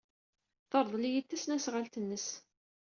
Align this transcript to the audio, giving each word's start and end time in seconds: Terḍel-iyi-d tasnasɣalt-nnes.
Terḍel-iyi-d 0.69 1.27
tasnasɣalt-nnes. 1.29 2.27